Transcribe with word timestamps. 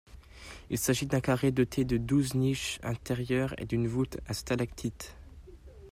Il 0.71 0.79
s'agit 0.79 1.05
d'un 1.05 1.21
carré 1.21 1.51
doté 1.51 1.85
de 1.85 1.97
douze 1.97 2.33
niches 2.33 2.79
intérieures 2.81 3.53
et 3.59 3.67
d'une 3.67 3.85
voûte 3.87 4.17
à 4.25 4.33
stalactites. 4.33 5.15